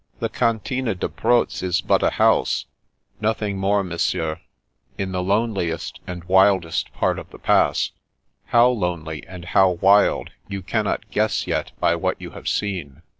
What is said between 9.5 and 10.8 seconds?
wild, you